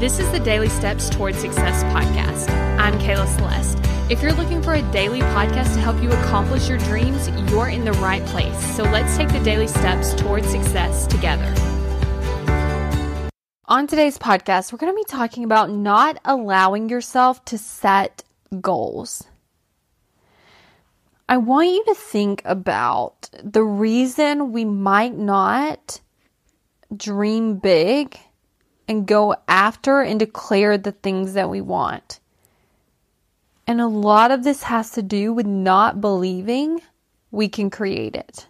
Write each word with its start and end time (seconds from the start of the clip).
This 0.00 0.18
is 0.18 0.28
the 0.32 0.40
Daily 0.40 0.68
Steps 0.68 1.08
Towards 1.08 1.38
Success 1.38 1.84
podcast. 1.84 2.50
I'm 2.80 2.98
Kayla 2.98 3.28
Celeste. 3.36 3.78
If 4.10 4.22
you're 4.22 4.32
looking 4.32 4.60
for 4.60 4.74
a 4.74 4.82
daily 4.90 5.20
podcast 5.20 5.72
to 5.74 5.80
help 5.80 6.02
you 6.02 6.10
accomplish 6.10 6.68
your 6.68 6.78
dreams, 6.78 7.28
you're 7.48 7.68
in 7.68 7.84
the 7.84 7.92
right 7.92 8.22
place. 8.26 8.58
So 8.74 8.82
let's 8.82 9.16
take 9.16 9.28
the 9.28 9.38
daily 9.44 9.68
steps 9.68 10.12
towards 10.14 10.48
success 10.48 11.06
together. 11.06 11.54
On 13.66 13.86
today's 13.86 14.18
podcast, 14.18 14.72
we're 14.72 14.78
going 14.78 14.92
to 14.92 14.96
be 14.96 15.04
talking 15.04 15.44
about 15.44 15.70
not 15.70 16.18
allowing 16.24 16.88
yourself 16.88 17.44
to 17.44 17.56
set 17.56 18.24
goals. 18.60 19.22
I 21.28 21.36
want 21.36 21.68
you 21.68 21.84
to 21.84 21.94
think 21.94 22.42
about 22.44 23.30
the 23.44 23.62
reason 23.62 24.50
we 24.50 24.64
might 24.64 25.16
not 25.16 26.00
dream 26.94 27.58
big 27.58 28.18
and 28.88 29.06
go 29.06 29.34
after 29.48 30.00
and 30.00 30.18
declare 30.18 30.76
the 30.76 30.92
things 30.92 31.34
that 31.34 31.50
we 31.50 31.60
want. 31.60 32.20
And 33.66 33.80
a 33.80 33.86
lot 33.86 34.30
of 34.30 34.44
this 34.44 34.64
has 34.64 34.90
to 34.92 35.02
do 35.02 35.32
with 35.32 35.46
not 35.46 36.00
believing 36.00 36.80
we 37.30 37.48
can 37.48 37.70
create 37.70 38.14
it. 38.14 38.46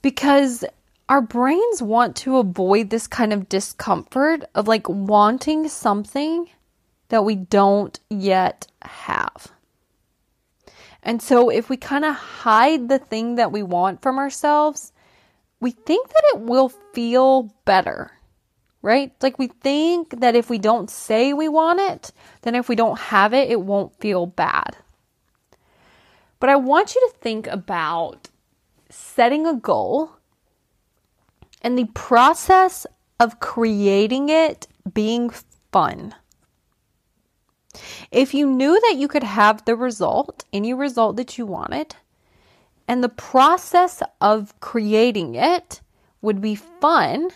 Because 0.00 0.64
our 1.08 1.20
brains 1.20 1.80
want 1.80 2.16
to 2.16 2.38
avoid 2.38 2.90
this 2.90 3.06
kind 3.06 3.32
of 3.32 3.48
discomfort 3.48 4.44
of 4.54 4.66
like 4.66 4.88
wanting 4.88 5.68
something 5.68 6.48
that 7.08 7.24
we 7.24 7.36
don't 7.36 8.00
yet 8.10 8.66
have. 8.82 9.52
And 11.02 11.20
so 11.20 11.50
if 11.50 11.68
we 11.68 11.76
kind 11.76 12.04
of 12.04 12.14
hide 12.14 12.88
the 12.88 12.98
thing 12.98 13.36
that 13.36 13.52
we 13.52 13.62
want 13.62 14.02
from 14.02 14.18
ourselves, 14.18 14.92
we 15.60 15.70
think 15.70 16.08
that 16.08 16.24
it 16.34 16.40
will 16.40 16.68
feel 16.68 17.54
better 17.64 18.12
right? 18.82 19.12
Like 19.22 19.38
we 19.38 19.46
think 19.46 20.20
that 20.20 20.34
if 20.34 20.50
we 20.50 20.58
don't 20.58 20.90
say 20.90 21.32
we 21.32 21.48
want 21.48 21.80
it, 21.80 22.12
then 22.42 22.54
if 22.54 22.68
we 22.68 22.74
don't 22.74 22.98
have 22.98 23.32
it, 23.32 23.50
it 23.50 23.60
won't 23.60 23.98
feel 24.00 24.26
bad. 24.26 24.76
But 26.40 26.50
I 26.50 26.56
want 26.56 26.94
you 26.94 27.00
to 27.00 27.18
think 27.18 27.46
about 27.46 28.28
setting 28.90 29.46
a 29.46 29.54
goal 29.54 30.10
and 31.62 31.78
the 31.78 31.86
process 31.94 32.86
of 33.20 33.38
creating 33.38 34.28
it 34.28 34.66
being 34.92 35.30
fun. 35.70 36.14
If 38.10 38.34
you 38.34 38.46
knew 38.46 38.78
that 38.80 38.96
you 38.98 39.08
could 39.08 39.22
have 39.22 39.64
the 39.64 39.76
result, 39.76 40.44
any 40.52 40.74
result 40.74 41.16
that 41.16 41.38
you 41.38 41.46
wanted, 41.46 41.94
and 42.88 43.02
the 43.02 43.08
process 43.08 44.02
of 44.20 44.58
creating 44.60 45.36
it 45.36 45.80
would 46.20 46.40
be 46.40 46.56
fun, 46.56 47.30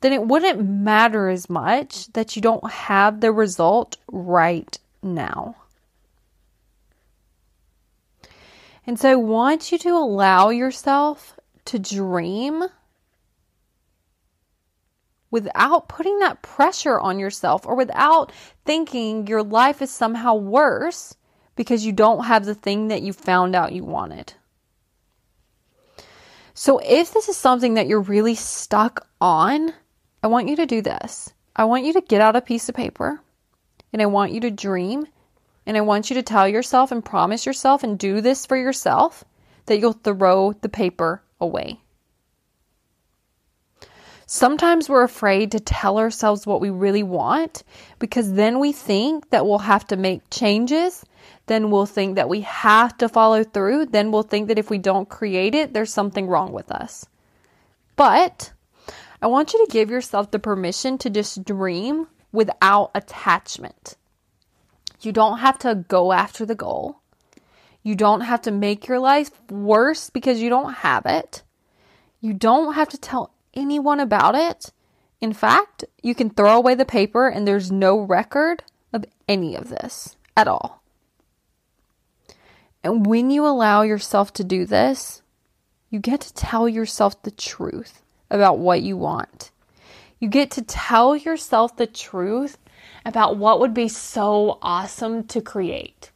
then 0.00 0.12
it 0.12 0.26
wouldn't 0.26 0.66
matter 0.66 1.28
as 1.28 1.50
much 1.50 2.12
that 2.12 2.34
you 2.34 2.42
don't 2.42 2.70
have 2.70 3.20
the 3.20 3.32
result 3.32 3.96
right 4.10 4.78
now. 5.02 5.56
And 8.86 8.98
so 8.98 9.10
I 9.10 9.14
want 9.14 9.70
you 9.70 9.78
to 9.78 9.90
allow 9.90 10.48
yourself 10.48 11.38
to 11.66 11.78
dream 11.78 12.64
without 15.30 15.88
putting 15.88 16.18
that 16.18 16.42
pressure 16.42 16.98
on 16.98 17.18
yourself 17.18 17.66
or 17.66 17.76
without 17.76 18.32
thinking 18.64 19.26
your 19.26 19.42
life 19.42 19.80
is 19.80 19.90
somehow 19.90 20.34
worse 20.34 21.14
because 21.54 21.84
you 21.84 21.92
don't 21.92 22.24
have 22.24 22.44
the 22.44 22.54
thing 22.54 22.88
that 22.88 23.02
you 23.02 23.12
found 23.12 23.54
out 23.54 23.72
you 23.72 23.84
wanted. 23.84 24.32
So 26.54 26.78
if 26.78 27.12
this 27.12 27.28
is 27.28 27.36
something 27.36 27.74
that 27.74 27.86
you're 27.86 28.00
really 28.00 28.34
stuck 28.34 29.06
on, 29.20 29.72
I 30.22 30.26
want 30.26 30.48
you 30.48 30.56
to 30.56 30.66
do 30.66 30.82
this. 30.82 31.32
I 31.56 31.64
want 31.64 31.84
you 31.84 31.92
to 31.94 32.00
get 32.00 32.20
out 32.20 32.36
a 32.36 32.40
piece 32.40 32.68
of 32.68 32.74
paper 32.74 33.20
and 33.92 34.02
I 34.02 34.06
want 34.06 34.32
you 34.32 34.40
to 34.40 34.50
dream 34.50 35.06
and 35.66 35.76
I 35.76 35.80
want 35.80 36.10
you 36.10 36.14
to 36.14 36.22
tell 36.22 36.48
yourself 36.48 36.92
and 36.92 37.04
promise 37.04 37.46
yourself 37.46 37.82
and 37.82 37.98
do 37.98 38.20
this 38.20 38.46
for 38.46 38.56
yourself 38.56 39.24
that 39.66 39.78
you'll 39.78 39.92
throw 39.92 40.52
the 40.52 40.68
paper 40.68 41.22
away. 41.40 41.80
Sometimes 44.26 44.88
we're 44.88 45.02
afraid 45.02 45.52
to 45.52 45.60
tell 45.60 45.98
ourselves 45.98 46.46
what 46.46 46.60
we 46.60 46.70
really 46.70 47.02
want 47.02 47.64
because 47.98 48.32
then 48.32 48.60
we 48.60 48.70
think 48.72 49.30
that 49.30 49.44
we'll 49.44 49.58
have 49.58 49.86
to 49.88 49.96
make 49.96 50.30
changes. 50.30 51.04
Then 51.46 51.70
we'll 51.70 51.86
think 51.86 52.14
that 52.14 52.28
we 52.28 52.42
have 52.42 52.96
to 52.98 53.08
follow 53.08 53.42
through. 53.42 53.86
Then 53.86 54.12
we'll 54.12 54.22
think 54.22 54.46
that 54.46 54.58
if 54.58 54.70
we 54.70 54.78
don't 54.78 55.08
create 55.08 55.56
it, 55.56 55.72
there's 55.72 55.92
something 55.92 56.28
wrong 56.28 56.52
with 56.52 56.70
us. 56.70 57.06
But 57.96 58.52
I 59.22 59.26
want 59.26 59.52
you 59.52 59.64
to 59.64 59.72
give 59.72 59.90
yourself 59.90 60.30
the 60.30 60.38
permission 60.38 60.96
to 60.98 61.10
just 61.10 61.44
dream 61.44 62.06
without 62.32 62.90
attachment. 62.94 63.96
You 65.00 65.12
don't 65.12 65.38
have 65.38 65.58
to 65.60 65.84
go 65.88 66.12
after 66.12 66.46
the 66.46 66.54
goal. 66.54 67.00
You 67.82 67.94
don't 67.94 68.22
have 68.22 68.42
to 68.42 68.50
make 68.50 68.86
your 68.86 68.98
life 68.98 69.30
worse 69.50 70.10
because 70.10 70.40
you 70.40 70.48
don't 70.48 70.74
have 70.74 71.06
it. 71.06 71.42
You 72.20 72.34
don't 72.34 72.74
have 72.74 72.88
to 72.90 72.98
tell 72.98 73.32
anyone 73.54 74.00
about 74.00 74.34
it. 74.34 74.72
In 75.20 75.32
fact, 75.32 75.84
you 76.02 76.14
can 76.14 76.30
throw 76.30 76.56
away 76.56 76.74
the 76.74 76.84
paper 76.84 77.28
and 77.28 77.46
there's 77.46 77.70
no 77.70 77.98
record 77.98 78.62
of 78.92 79.04
any 79.28 79.54
of 79.54 79.68
this 79.68 80.16
at 80.36 80.48
all. 80.48 80.82
And 82.82 83.04
when 83.04 83.30
you 83.30 83.46
allow 83.46 83.82
yourself 83.82 84.32
to 84.34 84.44
do 84.44 84.64
this, 84.64 85.22
you 85.90 85.98
get 85.98 86.22
to 86.22 86.34
tell 86.34 86.68
yourself 86.68 87.22
the 87.22 87.30
truth 87.30 88.02
about 88.30 88.58
what 88.58 88.82
you 88.82 88.96
want. 88.96 89.50
You 90.18 90.28
get 90.28 90.50
to 90.52 90.62
tell 90.62 91.16
yourself 91.16 91.76
the 91.76 91.86
truth 91.86 92.58
about 93.04 93.36
what 93.36 93.60
would 93.60 93.74
be 93.74 93.88
so 93.88 94.58
awesome 94.62 95.24
to 95.28 95.40
create. 95.40 96.10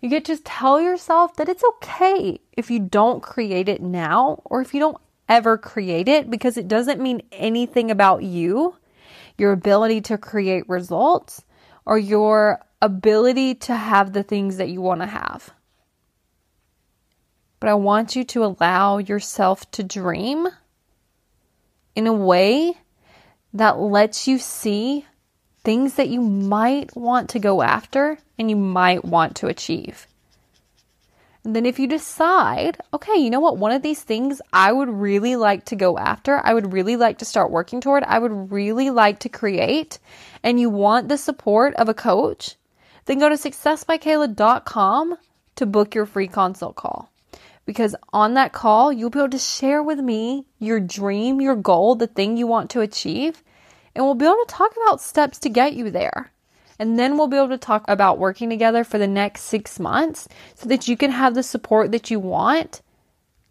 You 0.00 0.08
get 0.08 0.24
to 0.26 0.36
tell 0.36 0.80
yourself 0.80 1.36
that 1.36 1.48
it's 1.48 1.64
okay 1.64 2.40
if 2.52 2.70
you 2.70 2.80
don't 2.80 3.22
create 3.22 3.68
it 3.68 3.80
now 3.80 4.42
or 4.44 4.60
if 4.60 4.74
you 4.74 4.80
don't 4.80 4.98
ever 5.28 5.56
create 5.56 6.08
it 6.08 6.30
because 6.30 6.56
it 6.56 6.68
doesn't 6.68 7.00
mean 7.00 7.22
anything 7.32 7.90
about 7.90 8.22
you, 8.22 8.76
your 9.38 9.52
ability 9.52 10.00
to 10.02 10.18
create 10.18 10.68
results, 10.68 11.42
or 11.84 11.98
your 11.98 12.60
ability 12.82 13.54
to 13.54 13.74
have 13.74 14.12
the 14.12 14.22
things 14.22 14.56
that 14.56 14.68
you 14.68 14.80
want 14.80 15.00
to 15.00 15.06
have. 15.06 15.50
But 17.60 17.70
I 17.70 17.74
want 17.74 18.14
you 18.14 18.24
to 18.24 18.44
allow 18.44 18.98
yourself 18.98 19.70
to 19.72 19.82
dream 19.82 20.48
in 21.96 22.06
a 22.06 22.12
way 22.12 22.74
that 23.54 23.78
lets 23.78 24.28
you 24.28 24.38
see 24.38 25.04
things 25.64 25.94
that 25.94 26.08
you 26.08 26.20
might 26.20 26.94
want 26.94 27.30
to 27.30 27.38
go 27.40 27.62
after 27.62 28.18
and 28.38 28.48
you 28.48 28.54
might 28.54 29.04
want 29.04 29.34
to 29.36 29.48
achieve. 29.48 30.06
And 31.42 31.56
then 31.56 31.64
if 31.64 31.78
you 31.78 31.86
decide, 31.86 32.78
okay, 32.92 33.16
you 33.16 33.30
know 33.30 33.40
what, 33.40 33.56
one 33.56 33.72
of 33.72 33.82
these 33.82 34.02
things 34.02 34.42
I 34.52 34.72
would 34.72 34.88
really 34.88 35.36
like 35.36 35.64
to 35.66 35.76
go 35.76 35.96
after, 35.96 36.40
I 36.44 36.52
would 36.52 36.72
really 36.72 36.96
like 36.96 37.18
to 37.18 37.24
start 37.24 37.50
working 37.50 37.80
toward, 37.80 38.04
I 38.04 38.18
would 38.18 38.52
really 38.52 38.90
like 38.90 39.20
to 39.20 39.28
create, 39.28 39.98
and 40.42 40.60
you 40.60 40.68
want 40.68 41.08
the 41.08 41.16
support 41.16 41.74
of 41.76 41.88
a 41.88 41.94
coach, 41.94 42.56
then 43.06 43.20
go 43.20 43.28
to 43.28 43.36
successbykayla.com 43.36 45.16
to 45.54 45.66
book 45.66 45.94
your 45.94 46.06
free 46.06 46.28
consult 46.28 46.76
call 46.76 47.10
because 47.66 47.94
on 48.12 48.34
that 48.34 48.52
call, 48.52 48.92
you'll 48.92 49.10
be 49.10 49.18
able 49.18 49.28
to 49.30 49.38
share 49.38 49.82
with 49.82 49.98
me 49.98 50.46
your 50.58 50.80
dream, 50.80 51.40
your 51.40 51.56
goal, 51.56 51.96
the 51.96 52.06
thing 52.06 52.36
you 52.36 52.46
want 52.46 52.70
to 52.70 52.80
achieve, 52.80 53.42
and 53.94 54.04
we'll 54.04 54.14
be 54.14 54.24
able 54.24 54.36
to 54.46 54.54
talk 54.54 54.72
about 54.84 55.00
steps 55.00 55.38
to 55.40 55.48
get 55.48 55.74
you 55.74 55.90
there. 55.90 56.30
And 56.78 56.98
then 56.98 57.16
we'll 57.16 57.26
be 57.26 57.36
able 57.36 57.48
to 57.48 57.58
talk 57.58 57.84
about 57.88 58.18
working 58.18 58.50
together 58.50 58.84
for 58.84 58.98
the 58.98 59.06
next 59.06 59.42
six 59.42 59.80
months 59.80 60.28
so 60.54 60.68
that 60.68 60.86
you 60.86 60.96
can 60.96 61.10
have 61.10 61.34
the 61.34 61.42
support 61.42 61.90
that 61.92 62.10
you 62.10 62.20
want 62.20 62.82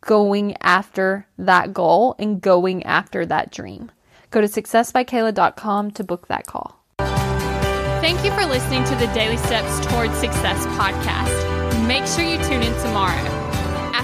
going 0.00 0.56
after 0.62 1.26
that 1.38 1.74
goal 1.74 2.16
and 2.18 2.40
going 2.40 2.82
after 2.84 3.26
that 3.26 3.52
dream. 3.52 3.92
Go 4.30 4.40
to 4.40 4.46
successbykayla.com 4.46 5.90
to 5.92 6.04
book 6.04 6.28
that 6.28 6.46
call. 6.46 6.80
Thank 6.98 8.24
you 8.24 8.30
for 8.30 8.46
listening 8.46 8.84
to 8.84 8.94
the 8.94 9.08
Daily 9.08 9.36
Steps 9.36 9.86
Towards 9.86 10.14
Success 10.14 10.64
podcast. 10.78 11.86
Make 11.86 12.06
sure 12.06 12.24
you 12.24 12.38
tune 12.48 12.62
in 12.62 12.72
tomorrow. 12.82 13.39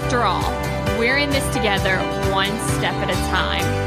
After 0.07 0.23
all, 0.23 0.97
we're 0.97 1.17
in 1.17 1.29
this 1.31 1.43
together, 1.53 1.97
one 2.31 2.57
step 2.77 2.93
at 2.93 3.09
a 3.09 3.29
time. 3.29 3.86